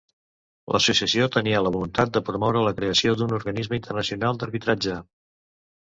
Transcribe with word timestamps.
L'associació 0.75 1.27
tenia 1.35 1.59
la 1.65 1.73
voluntat 1.75 2.15
de 2.15 2.23
promoure 2.29 2.65
la 2.69 2.73
creació 2.79 3.15
d'un 3.21 3.35
organisme 3.41 3.79
internacional 3.81 4.41
d'arbitratge. 4.41 4.97